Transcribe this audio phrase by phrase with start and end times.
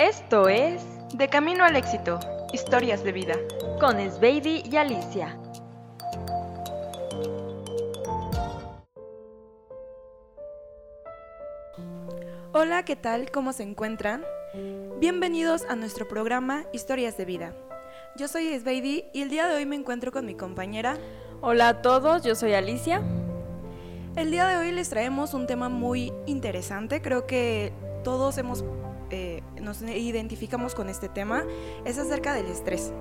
[0.00, 0.82] Esto es
[1.12, 2.18] De Camino al Éxito,
[2.54, 3.34] Historias de Vida,
[3.78, 5.38] con Sveidi y Alicia.
[12.54, 13.30] Hola, ¿qué tal?
[13.30, 14.24] ¿Cómo se encuentran?
[15.00, 17.54] Bienvenidos a nuestro programa Historias de Vida.
[18.16, 20.96] Yo soy Sveidi y el día de hoy me encuentro con mi compañera.
[21.42, 23.02] Hola a todos, yo soy Alicia.
[24.16, 28.64] El día de hoy les traemos un tema muy interesante, creo que todos hemos,
[29.10, 31.44] eh, nos identificamos con este tema,
[31.84, 32.92] es acerca del estrés.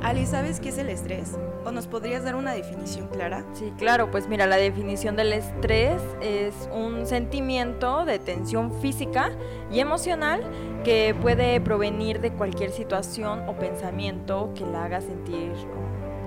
[0.00, 1.36] Ali, ¿sabes qué es el estrés?
[1.64, 3.44] ¿O nos podrías dar una definición clara?
[3.52, 9.32] Sí, claro, pues mira, la definición del estrés es un sentimiento de tensión física
[9.72, 10.42] y emocional
[10.84, 15.52] que puede provenir de cualquier situación o pensamiento que la haga sentir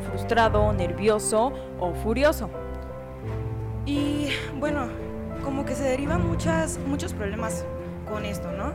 [0.01, 2.49] frustrado, nervioso o furioso.
[3.85, 4.27] Y
[4.59, 4.89] bueno,
[5.43, 7.65] como que se derivan muchas, muchos problemas
[8.11, 8.73] con esto, ¿no?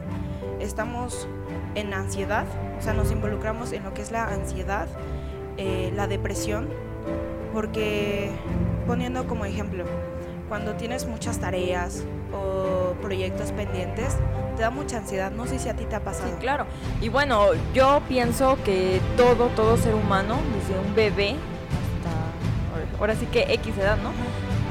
[0.61, 1.29] Estamos
[1.75, 2.47] en ansiedad,
[2.79, 4.89] o sea, nos involucramos en lo que es la ansiedad,
[5.59, 6.69] eh, la depresión,
[7.53, 8.31] porque
[8.87, 9.85] poniendo como ejemplo,
[10.49, 14.17] cuando tienes muchas tareas o proyectos pendientes,
[14.57, 15.31] te da mucha ansiedad.
[15.31, 16.29] No sé si a ti te ha pasado.
[16.31, 16.67] Sí, claro.
[17.01, 23.27] Y bueno, yo pienso que todo, todo ser humano, desde un bebé hasta ahora sí
[23.27, 24.11] que X edad, ¿no?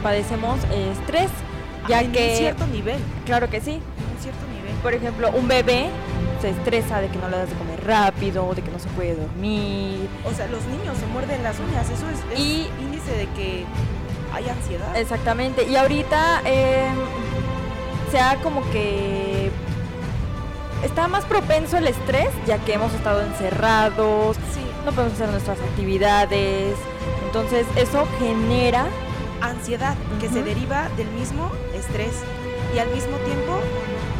[0.01, 1.29] Padecemos estrés,
[1.87, 2.31] ya que...
[2.31, 2.99] En cierto nivel.
[3.25, 3.81] Claro que sí.
[4.15, 4.73] En cierto nivel.
[4.81, 5.89] Por ejemplo, un bebé
[6.41, 9.15] se estresa de que no le das de comer rápido, de que no se puede
[9.15, 10.07] dormir.
[10.25, 13.65] O sea, los niños se muerden las uñas, eso es, y, índice de que
[14.33, 14.95] hay ansiedad.
[14.95, 16.87] Exactamente, y ahorita eh,
[18.11, 19.51] se ha como que
[20.83, 24.37] está más propenso el estrés, ya que hemos estado encerrados,
[24.85, 26.75] no podemos hacer nuestras actividades,
[27.25, 28.85] entonces eso genera
[29.41, 32.13] ansiedad, que se deriva del mismo estrés
[32.75, 33.59] y al mismo tiempo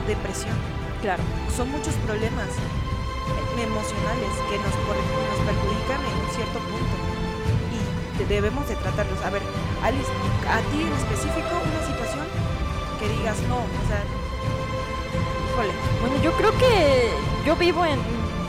[0.08, 0.56] depresión.
[1.02, 1.24] Claro.
[1.56, 2.50] Son muchos problemas
[3.58, 6.96] emocionales que nos, nos perjudican en un cierto punto
[8.20, 9.22] y debemos de tratarlos.
[9.24, 9.42] A ver,
[9.84, 10.12] Alice,
[10.50, 12.26] a ti en específico una situación
[13.00, 14.02] que digas no, o sea,
[15.52, 15.74] híjole.
[16.02, 17.12] Bueno, yo creo que
[17.46, 18.00] yo vivo en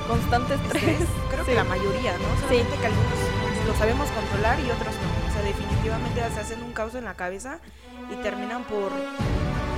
[0.07, 1.09] constante estrés.
[1.31, 2.41] Creo que la mayoría, ¿no?
[2.41, 3.19] Solamente que algunos
[3.67, 5.29] lo sabemos controlar y otros no.
[5.29, 7.59] O sea, definitivamente se hacen un caos en la cabeza
[8.11, 8.93] y terminan por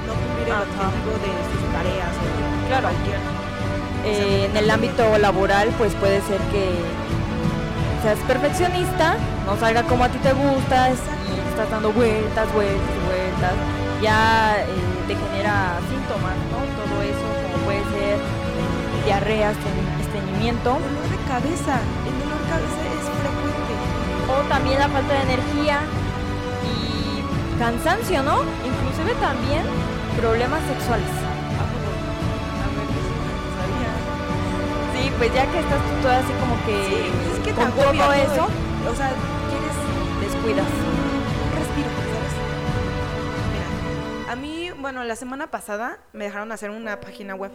[0.08, 2.88] no cumplir el objetivo de sus tareas o claro.
[2.88, 3.20] cualquier.
[4.04, 6.70] Eh, en el ámbito laboral, pues puede ser que
[8.02, 10.92] seas perfeccionista, no salga como a ti te gusta, y
[11.50, 13.54] estás dando vueltas, vueltas, vueltas,
[14.00, 14.66] ya eh,
[15.06, 16.58] te genera síntomas, ¿no?
[16.78, 19.50] Todo eso, como puede ser eh, diarrea,
[20.00, 20.70] estreñimiento.
[20.70, 23.74] Dolor de cabeza, el dolor de cabeza es frecuente.
[24.30, 25.80] O también la falta de energía
[26.64, 28.42] y cansancio, ¿no?
[28.64, 29.62] Inclusive también
[30.18, 31.08] problemas sexuales.
[34.94, 38.12] Sí, pues ya que estás tú toda así como que, sí, es que con todo
[38.12, 38.48] eso,
[38.90, 39.12] o sea,
[39.48, 39.76] quieres
[40.20, 40.66] descuidas.
[41.54, 42.34] Respiro, ¿sabes?
[43.52, 47.52] Mira, a mí, bueno, la semana pasada me dejaron hacer una página web.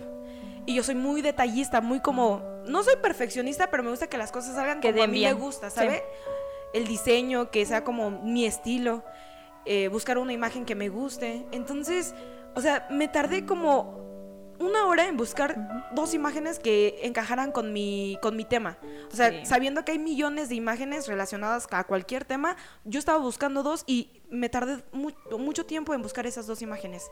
[0.66, 4.31] Y yo soy muy detallista, muy como no soy perfeccionista, pero me gusta que las
[4.31, 5.35] cosas salgan que como a mí bien.
[5.35, 5.97] me gusta, ¿sabe?
[5.97, 6.31] Sí.
[6.74, 9.03] El diseño, que sea como mi estilo,
[9.66, 11.45] eh, buscar una imagen que me guste.
[11.51, 12.16] Entonces,
[12.56, 14.03] o sea, me tardé como
[14.59, 15.94] una hora en buscar uh -huh.
[15.94, 18.78] dos imágenes que encajaran con mi, con mi tema.
[19.12, 19.46] O sea, sí.
[19.46, 22.56] sabiendo que hay millones de imágenes relacionadas a cualquier tema,
[22.86, 27.09] yo estaba buscando dos y me tardé mu mucho tiempo en buscar esas dos imágenes.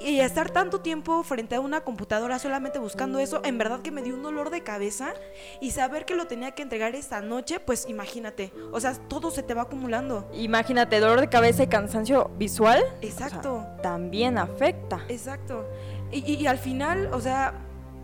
[0.00, 4.02] Y estar tanto tiempo frente a una computadora solamente buscando eso, en verdad que me
[4.02, 5.14] dio un dolor de cabeza.
[5.60, 8.52] Y saber que lo tenía que entregar esta noche, pues imagínate.
[8.72, 10.28] O sea, todo se te va acumulando.
[10.34, 12.82] Imagínate, dolor de cabeza y cansancio visual.
[13.02, 13.54] Exacto.
[13.54, 15.00] O sea, también afecta.
[15.08, 15.66] Exacto.
[16.10, 17.54] Y, y, y, al final, o sea,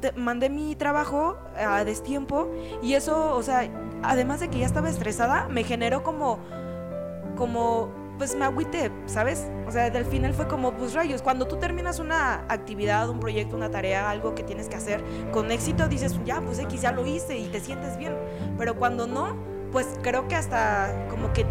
[0.01, 2.51] te, mandé mi trabajo a destiempo.
[2.83, 3.69] Y eso, o sea,
[4.03, 6.39] además de que ya estaba estresada, me generó como.
[7.37, 9.47] como pues me agüité, ¿sabes?
[9.67, 13.57] O sea, al final fue como, pues rayos, cuando tú terminas una actividad, un proyecto,
[13.57, 17.07] una tarea, algo que tienes que hacer con éxito, dices, ya, pues X, ya lo
[17.07, 18.15] hice y te sientes bien.
[18.59, 19.39] Pero cuando no,
[19.73, 21.47] pues creo que hasta como que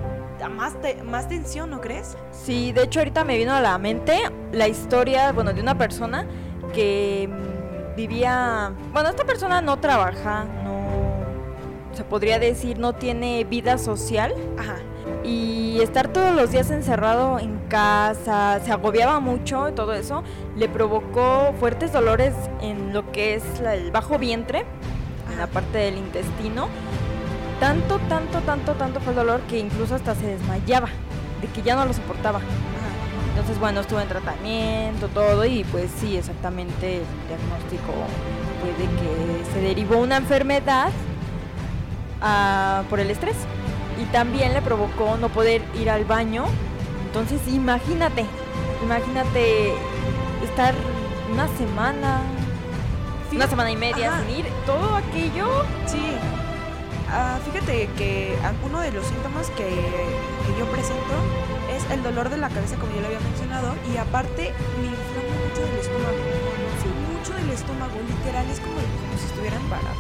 [0.56, 2.16] más, te, más tensión, ¿no crees?
[2.32, 4.20] Sí, de hecho ahorita me vino a la mente
[4.52, 6.28] la historia, bueno, de una persona
[6.72, 13.80] que mmm, vivía, bueno, esta persona no trabaja, no, se podría decir, no tiene vida
[13.80, 14.36] social.
[14.56, 14.79] Ajá
[15.24, 20.24] y estar todos los días encerrado en casa, se agobiaba mucho y todo eso,
[20.56, 24.66] le provocó fuertes dolores en lo que es el bajo vientre,
[25.32, 26.68] en la parte del intestino.
[27.60, 30.90] Tanto, tanto, tanto, tanto fue el dolor que incluso hasta se desmayaba,
[31.42, 32.40] de que ya no lo soportaba.
[33.30, 37.94] Entonces, bueno, estuve en tratamiento, todo, y pues sí, exactamente el diagnóstico
[38.62, 40.92] puede que se derivó una enfermedad
[42.22, 43.36] ah, por el estrés.
[44.02, 46.46] Y también le provocó no poder ir al baño.
[47.08, 48.26] Entonces, imagínate,
[48.84, 49.74] imagínate
[50.44, 50.74] estar
[51.32, 52.22] una semana,
[53.32, 54.22] una semana y media Ajá.
[54.22, 55.66] sin ir, todo aquello.
[55.86, 56.02] Sí.
[57.12, 61.16] Ah, fíjate que ah, uno de los síntomas que, que yo presento
[61.76, 65.34] es el dolor de la cabeza, como yo le había mencionado, y aparte me inflama
[65.42, 66.22] mucho del estómago.
[66.82, 69.96] Sí, mucho del estómago, literal, es como, como si estuviera embarazada.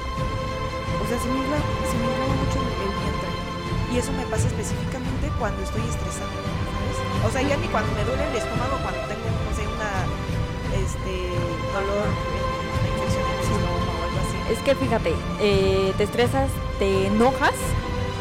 [1.01, 3.38] O sea, se me infla, se me inflama mucho el vientre.
[3.91, 7.25] Y eso me pasa específicamente cuando estoy estresada, ¿sabes?
[7.25, 10.05] O sea, ya ni cuando me duele el estómago, cuando tengo, no sé, una,
[10.77, 11.13] este,
[11.73, 14.53] dolor, una infección en el estómago o algo así.
[14.53, 17.55] Es que fíjate, eh, te estresas, te enojas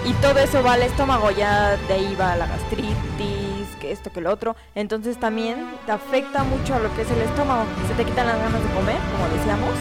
[0.07, 4.21] y todo eso va al estómago, ya de ahí va la gastritis, que esto, que
[4.21, 4.57] lo otro.
[4.75, 7.65] Entonces también te afecta mucho a lo que es el estómago.
[7.87, 9.75] Se te quitan las ganas de comer, como decíamos,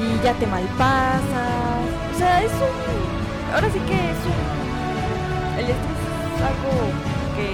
[0.00, 1.20] y ya te malpasas.
[2.14, 3.54] O sea, es un...
[3.54, 4.59] Ahora sí que es un...
[5.60, 6.72] El estrés es algo
[7.36, 7.50] que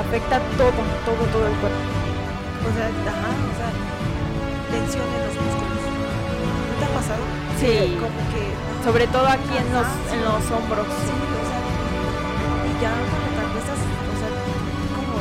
[0.00, 0.72] afecta todo,
[1.04, 1.84] todo, todo el cuerpo.
[2.66, 3.70] O sea, ajá, o sea,
[4.72, 5.82] tensión en los músculos.
[5.84, 7.22] ¿No te ha pasado?
[7.60, 8.00] Sí.
[8.00, 8.42] Como que.
[8.80, 10.88] Sobre todo aquí en los, en los hombros.
[10.88, 11.60] Sí, o sea.
[12.64, 14.30] Y ya cuando te acuestas, o sea,
[14.96, 15.14] como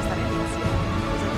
[0.00, 0.72] estar en el cielo.
[0.72, 1.32] O sea,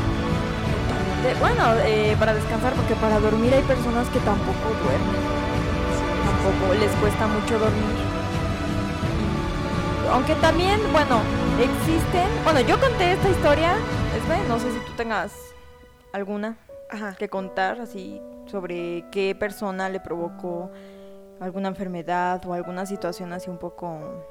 [0.78, 1.26] totalmente.
[1.26, 5.26] De- bueno, eh, para descansar, porque para dormir hay personas que tampoco duermen.
[6.22, 8.05] Tampoco les cuesta mucho dormir.
[10.10, 11.20] Aunque también, bueno,
[11.60, 12.28] existen.
[12.44, 13.74] Bueno, yo conté esta historia.
[14.16, 15.32] Es no sé si tú tengas
[16.12, 16.56] alguna
[16.90, 17.14] Ajá.
[17.18, 20.70] que contar, así sobre qué persona le provocó
[21.40, 24.26] alguna enfermedad o alguna situación así un poco.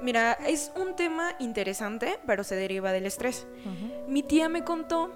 [0.00, 3.46] Mira, es un tema interesante, pero se deriva del estrés.
[4.08, 5.12] Mi tía me contó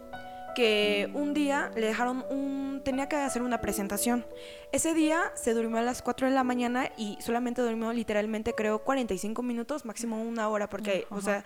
[0.54, 2.82] que un día le dejaron un...
[2.84, 4.24] tenía que hacer una presentación.
[4.72, 8.80] Ese día se durmió a las 4 de la mañana y solamente durmió literalmente creo
[8.80, 11.44] 45 minutos, máximo una hora, porque, o sea,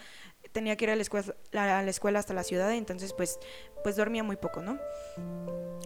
[0.52, 3.38] tenía que ir a la escuela, a la escuela hasta la ciudad, entonces pues,
[3.82, 4.78] pues dormía muy poco, ¿no?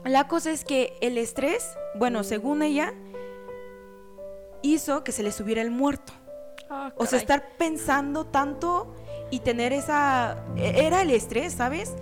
[0.05, 2.93] La cosa es que el estrés, bueno, según ella,
[4.63, 6.13] hizo que se le subiera el muerto.
[6.97, 8.95] O sea, estar pensando tanto
[9.31, 10.43] y tener esa...
[10.57, 11.93] e- Era el estrés, ¿sabes?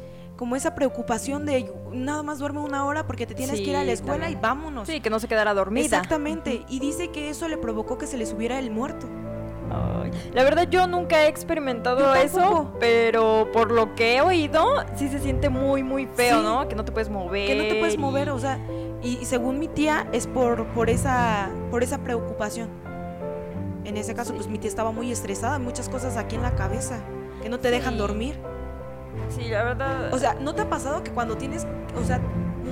[0.41, 3.81] Como esa preocupación de nada más duerme una hora porque te tienes que ir a
[3.81, 4.39] Sí, la escuela también.
[4.39, 4.89] y vámonos.
[4.89, 5.85] Sí, que no se quedara dormida.
[5.85, 6.65] Exactamente.
[6.67, 9.07] Y dice que eso le provocó que se le subiera el muerto.
[9.71, 14.67] Ay, La verdad yo nunca he experimentado eso, pero por lo que he oído,
[14.97, 16.43] sí se siente muy, muy feo, Sí.
[16.43, 16.67] ¿no?
[16.69, 17.47] Que no te puedes mover.
[17.47, 18.59] Que no te puedes y- mover, o sea,
[19.03, 22.71] y, y según mi tía es por, por, esa, por esa preocupación.
[23.85, 24.37] En ese caso, Sí.
[24.37, 27.01] pues mi tía estaba muy estresada, muchas cosas aquí en la cabeza
[27.43, 27.99] que no te dejan Sí.
[27.99, 28.41] dormir.
[29.29, 30.13] Sí, la verdad.
[30.13, 31.67] O sea, ¿no te ha pasado que cuando tienes,
[32.01, 32.21] o sea,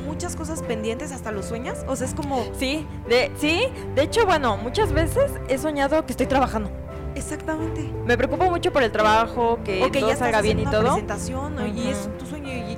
[0.06, 1.84] muchas cosas pendientes hasta los sueñas?
[1.88, 3.62] O sea, es como, sí, de, sí,
[3.94, 6.70] de hecho, bueno, muchas veces he soñado que estoy trabajando.
[7.14, 7.90] exactamente.
[8.06, 10.70] Me preocupo mucho por el trabajo, que o que todo ya salga bien y una
[10.70, 10.82] todo.
[10.82, 11.66] presentación ¿no?
[11.66, 12.76] y es tu sueño y,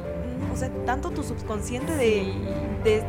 [0.52, 2.38] o sea, tanto tu subconsciente de, Sí.
[2.84, 3.04] de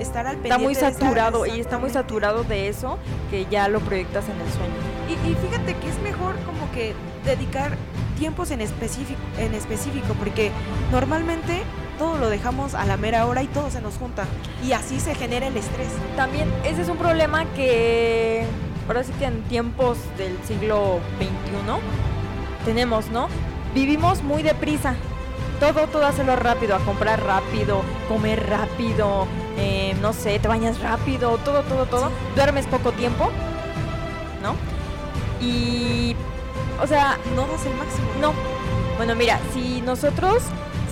[0.00, 2.98] estar al pendiente Está muy saturado y está muy saturado de eso
[3.30, 4.74] que ya lo proyectas en el sueño.
[5.08, 7.72] Y, y fíjate que es mejor como que dedicar
[8.18, 10.50] tiempos en específico, en específico, porque
[10.90, 11.62] normalmente
[11.98, 14.26] todo lo dejamos a la mera hora y todo se nos junta.
[14.64, 15.88] Y así se genera el estrés.
[16.16, 18.44] También ese es un problema que
[18.86, 23.28] ahora sí que en tiempos del siglo XXI tenemos, ¿no?
[23.74, 24.94] Vivimos muy deprisa.
[25.60, 29.26] Todo, todo hacerlo rápido, a comprar rápido, comer rápido,
[29.56, 32.10] eh, no sé, te bañas rápido, todo, todo, todo.
[32.36, 33.28] Duermes poco tiempo,
[34.40, 34.54] ¿no?
[35.44, 36.14] Y,
[36.82, 38.06] o sea, No das el máximo.
[38.20, 38.32] no.
[38.96, 40.42] Bueno, mira, si nosotros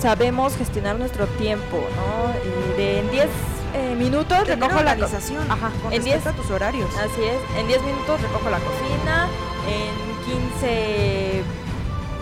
[0.00, 2.30] sabemos gestionar nuestro tiempo, ¿no?
[2.34, 3.28] Eh, de en 10
[3.74, 6.88] eh, minutos Tener recojo la organización Ajá, con en respecto 10 a tus horarios.
[6.96, 9.28] Así es, en 10 minutos recojo la cocina,
[9.68, 11.42] en 15,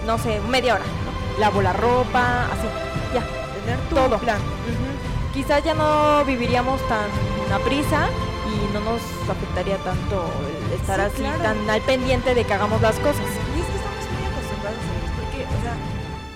[0.07, 1.41] no sé, media hora, ¿no?
[1.41, 2.67] Lavo la ropa, así,
[3.15, 3.21] ya.
[3.65, 4.19] Tener tu todo.
[4.19, 4.39] plan.
[5.35, 7.09] Quizás ya no viviríamos tan
[7.53, 8.09] a prisa
[8.49, 10.25] y no nos afectaría tanto
[10.67, 11.43] el estar Sí, así claro.
[11.43, 13.25] tan al pendiente de que hagamos las cosas.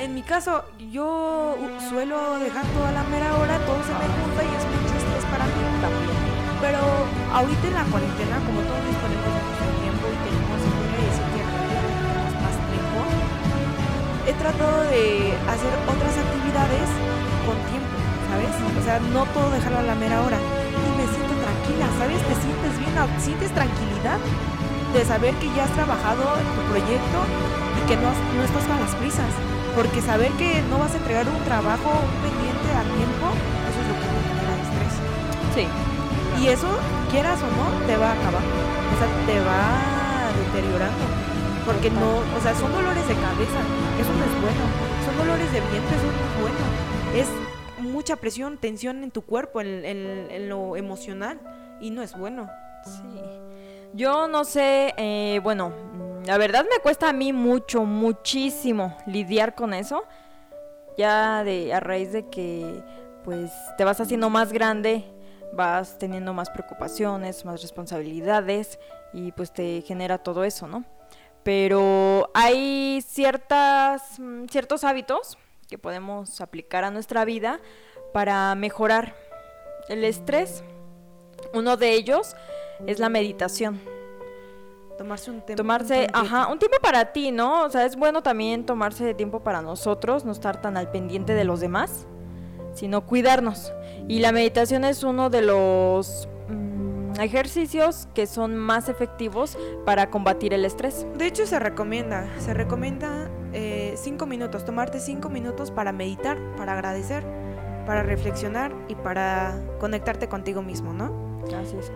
[0.08, 1.54] En mi caso, yo
[1.90, 5.44] suelo dejar toda la mera hora, todo se me junta y es mucho estrés para
[5.44, 6.16] mí también.
[6.64, 6.80] Pero
[7.28, 12.56] ahorita en la cuarentena, como todos disponemos de nuestro tiempo y tenemos, que tenemos más
[12.72, 12.98] tiempo,
[14.24, 16.88] he tratado de hacer otras actividades
[17.44, 17.96] con tiempo,
[18.32, 18.52] ¿sabes?
[18.64, 20.40] O sea, no todo dejarlo a la mera hora.
[20.40, 22.20] Y me siento tranquila, ¿sabes?
[22.24, 26.24] Te sientes bien, sientes tranquilidad de saber que ya has trabajado
[26.56, 27.18] tu proyecto
[27.76, 29.57] y que no, no estás con las prisas.
[29.78, 33.26] Porque saber que no vas a entregar un trabajo, un pendiente a tiempo,
[33.70, 34.94] eso es lo que te genera estrés.
[35.54, 35.64] Sí.
[36.42, 36.66] Y eso,
[37.12, 38.42] quieras o no, te va a acabar.
[38.42, 41.04] O sea, te va deteriorando.
[41.64, 43.60] Porque no, o sea, son dolores de cabeza.
[44.02, 44.64] Eso no es bueno.
[45.06, 46.58] Son dolores de vientre, eso no es bueno.
[47.14, 47.28] Es
[47.92, 51.38] mucha presión, tensión en tu cuerpo, en, en- en lo emocional.
[51.80, 52.48] Y no es bueno.
[52.84, 53.20] Sí.
[53.94, 55.72] Yo no sé, eh, bueno,
[56.24, 60.04] la verdad me cuesta a mí mucho, muchísimo lidiar con eso.
[60.96, 62.82] Ya de a raíz de que
[63.24, 65.04] pues te vas haciendo más grande,
[65.52, 68.78] vas teniendo más preocupaciones, más responsabilidades
[69.12, 70.84] y pues te genera todo eso, ¿no?
[71.44, 77.60] Pero hay ciertas mm, ciertos hábitos que podemos aplicar a nuestra vida
[78.12, 79.14] para mejorar
[79.88, 80.64] el estrés.
[81.54, 82.34] Uno de ellos
[82.86, 83.97] es la meditación.
[84.98, 85.62] Tomarse un tiempo.
[85.62, 87.62] Tomarse, ajá, un tiempo para ti, ¿no?
[87.62, 91.44] O sea, es bueno también tomarse tiempo para nosotros, no estar tan al pendiente de
[91.44, 92.08] los demás,
[92.74, 93.72] sino cuidarnos.
[94.08, 100.52] Y la meditación es uno de los mm, ejercicios que son más efectivos para combatir
[100.52, 101.06] el estrés.
[101.16, 106.72] De hecho, se recomienda, se recomienda eh, cinco minutos, tomarte cinco minutos para meditar, para
[106.72, 107.24] agradecer,
[107.86, 111.40] para reflexionar y para conectarte contigo mismo, ¿no?
[111.56, 111.92] Así es.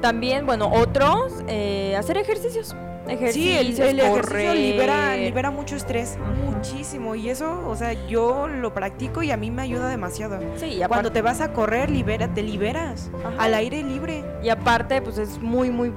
[0.00, 2.68] También, bueno, otros, eh, hacer ejercicios.
[2.68, 2.74] Sí,
[3.14, 7.14] el, Ejercicios, el ejercicio libera, libera mucho estrés, muchísimo.
[7.14, 10.38] Y eso, o sea, yo lo practico y a mí me ayuda demasiado.
[10.56, 13.42] Sí, y Cuando aparte, te vas a correr, libera, te liberas Ajá.
[13.42, 14.24] al aire libre.
[14.42, 15.90] y aparte, pues es muy, muy,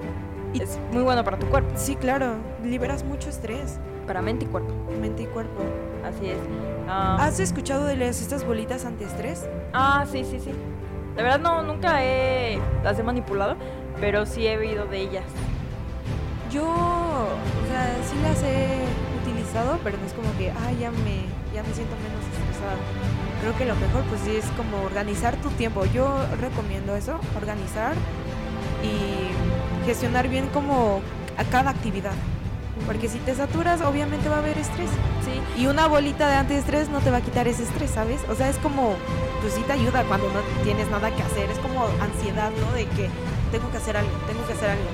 [0.53, 3.77] Y- es muy bueno para tu cuerpo, Sí, claro, liberas mucho estrés,
[4.07, 4.73] para mente y cuerpo.
[5.01, 5.61] mente y cuerpo.
[6.05, 6.37] Así es.
[6.87, 9.49] Ah, ¿Has escuchado de las, estas bolitas antiestrés?
[9.73, 10.51] Ah, sí, sí, sí.
[11.17, 13.55] La verdad no, nunca he, las he manipulado,
[13.99, 15.25] pero sí he oído de ellas.
[16.51, 18.83] Yo, o sea, sí las he
[19.21, 22.75] utilizado, pero no es como que, ay, ya me, ya me siento menos estresada.
[23.41, 25.85] Creo que lo mejor, pues sí, es como organizar tu tiempo.
[25.85, 27.93] Yo recomiendo eso, organizar
[28.83, 31.01] y gestionar bien como
[31.37, 32.13] a cada actividad.
[32.85, 34.89] Porque si te saturas, obviamente va a haber estrés.
[35.23, 35.61] Sí.
[35.61, 38.21] Y una bolita de antiestrés no te va a quitar ese estrés, ¿sabes?
[38.29, 38.95] O sea, es como,
[39.41, 41.49] pues sí te ayuda cuando no tienes nada que hacer.
[41.49, 42.73] Es como ansiedad, ¿no?
[42.73, 43.09] De que
[43.51, 44.85] tengo que hacer algo, tengo que hacer algo.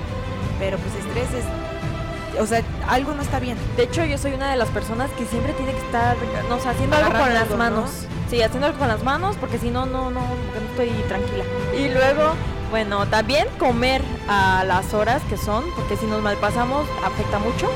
[0.58, 3.56] Pero pues estrés es, o sea, algo no está bien.
[3.76, 6.16] De hecho, yo soy una de las personas que siempre tiene que estar,
[6.48, 7.90] no sé, haciendo algo con las manos.
[8.30, 11.44] Sí, haciendo algo con las manos, porque si no, no, no, porque no estoy tranquila.
[11.76, 12.34] Y luego,
[12.70, 17.70] bueno, también comer a las horas que son, porque si nos malpasamos afecta mucho.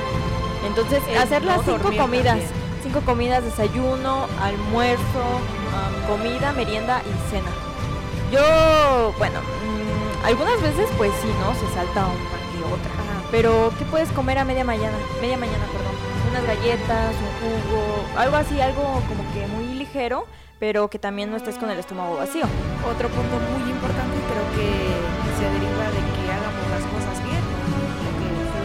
[0.67, 2.25] Entonces, El hacer las no cinco comidas.
[2.39, 2.51] también.
[2.83, 5.23] Cinco comidas, desayuno, almuerzo,
[6.09, 7.51] comida, merienda y cena.
[8.33, 9.39] Yo, bueno,
[10.25, 11.55] algunas veces pues sí, ¿no?
[11.55, 12.93] Se salta una que otra.
[12.93, 13.23] Ajá.
[13.31, 14.97] Pero, ¿qué puedes comer a media mañana?
[15.21, 15.97] Media mañana, perdón.
[16.31, 20.27] Unas galletas, un jugo, algo así, algo como que muy ligero,
[20.61, 22.45] pero que también no estés con el estómago vacío.
[22.89, 24.69] Otro punto muy importante creo que
[25.37, 27.43] se deriva de que hagamos las cosas bien,
[28.21, 28.63] que con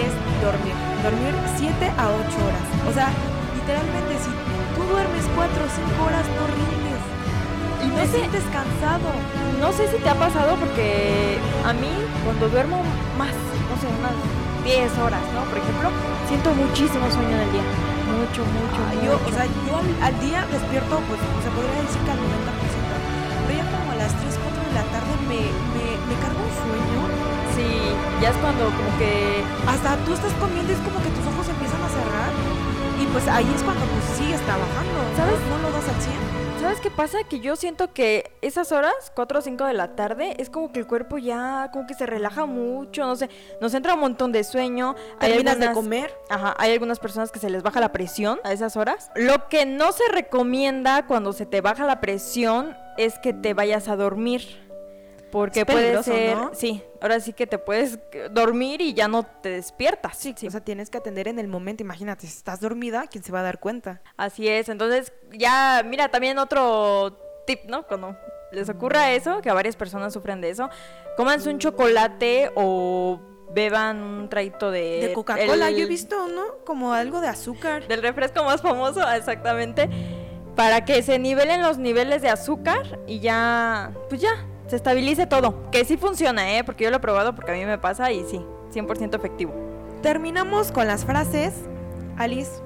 [0.00, 0.76] es dormir.
[1.04, 2.66] Dormir 7 a 8 horas.
[2.88, 3.08] O sea,
[3.56, 4.30] literalmente si
[4.76, 6.69] tú duermes 4 o 5 horas no rindes.
[8.00, 9.12] No te sé- sientes cansado.
[9.60, 11.36] No sé si te ha pasado porque
[11.68, 11.92] a mí
[12.24, 12.80] cuando duermo
[13.20, 13.36] más,
[13.68, 14.16] no sé, unas
[14.64, 15.44] 10 horas, ¿no?
[15.52, 15.92] Por ejemplo,
[16.24, 17.66] siento muchísimo sueño en el día.
[18.08, 19.36] Mucho, mucho, Ah, yo, o mucho.
[19.36, 22.96] sea, yo al, día despierto, pues, o sea, podría decir que al 90%.
[23.44, 25.40] Pero ya como a las 3, 4 de la tarde me,
[25.76, 27.00] me, me carga un sueño.
[27.52, 27.68] sí,
[28.24, 31.44] ya es cuando como que Hasta tú estás comiendo y es como que tus ojos
[31.52, 32.32] empiezan a cerrar.
[32.96, 34.96] Y pues ahí es cuando pues sigues trabajando.
[35.20, 35.36] ¿Sabes?
[35.52, 36.39] No, no lo das al 100.
[36.60, 37.24] ¿Sabes qué pasa?
[37.24, 40.80] Que yo siento que esas horas, 4 o 5 de la tarde, es como que
[40.80, 43.30] el cuerpo ya como que se relaja mucho, no sé,
[43.62, 44.94] nos entra un montón de sueño.
[45.18, 46.14] hay Terminas de comer.
[46.28, 49.10] Ajá, hay algunas personas que se les baja la presión a esas horas.
[49.14, 53.88] Lo que no se recomienda cuando se te baja la presión es que te vayas
[53.88, 54.69] a dormir.
[55.30, 56.50] Porque puede ser, ¿no?
[56.54, 57.98] sí, ahora sí que te puedes
[58.30, 60.16] dormir y ya no te despiertas.
[60.16, 61.82] Sí, o sea, tienes que atender en el momento.
[61.82, 64.02] Imagínate, si estás dormida, ¿quién se va a dar cuenta?
[64.16, 67.86] Así es, entonces ya, mira, también otro tip, ¿no?
[67.86, 68.16] Cuando
[68.52, 70.68] les ocurra eso, que a varias personas sufren de eso,
[71.16, 73.20] cómanse un chocolate o
[73.52, 75.06] beban un traguito de...
[75.08, 76.64] De Coca-Cola, el- yo he visto, ¿no?
[76.64, 77.86] Como algo de azúcar.
[77.88, 79.88] Del refresco más famoso, exactamente,
[80.56, 85.68] para que se nivelen los niveles de azúcar y ya, pues ya, se estabilice todo.
[85.72, 86.62] Que sí funciona, ¿eh?
[86.62, 88.40] Porque yo lo he probado porque a mí me pasa y sí,
[88.72, 89.52] 100% efectivo.
[90.00, 91.52] Terminamos con las frases.
[92.16, 92.62] Alice,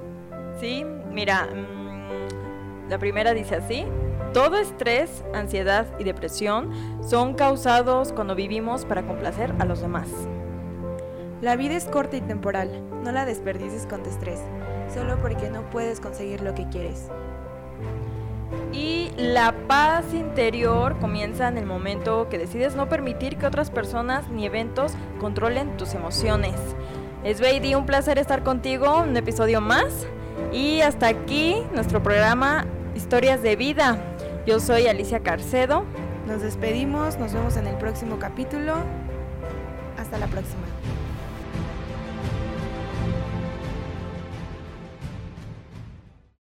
[0.61, 3.87] Sí, mira, mm, la primera dice así.
[4.33, 6.71] Todo estrés, ansiedad y depresión
[7.03, 10.09] son causados cuando vivimos para complacer a los demás.
[11.41, 12.71] la vida es corta y temporal.
[13.03, 14.41] No la desperdicies con tu estrés.
[14.93, 17.09] solo porque no puedes conseguir lo que quieres.
[19.17, 24.45] La paz interior comienza en el momento que decides no permitir que otras personas ni
[24.45, 26.57] eventos controlen tus emociones.
[27.23, 30.09] Es Baby, un placer estar contigo, un episodio más.
[30.53, 32.67] Y hasta aquí nuestro programa
[32.97, 33.99] Historias de Vida.
[34.47, 35.85] Yo soy Alicia Carcedo.
[36.27, 38.75] Nos despedimos, nos vemos en el próximo capítulo.
[39.97, 40.74] Hasta la próxima.